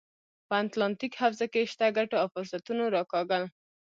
په 0.47 0.53
اتلانتیک 0.63 1.13
حوزه 1.21 1.45
کې 1.53 1.69
شته 1.71 1.85
ګټو 1.97 2.15
او 2.21 2.27
فرصتونو 2.33 2.83
راکاږل. 2.95 3.43